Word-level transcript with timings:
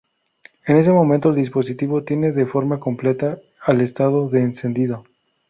En 0.65 0.77
este 0.77 0.91
momento 0.91 1.29
el 1.29 1.35
dispositivo 1.35 2.03
tiende 2.03 2.31
de 2.31 2.47
forma 2.47 2.79
completa 2.79 3.37
al 3.67 3.81
estado 3.81 4.29
de 4.29 4.39
encendido. 4.41 5.03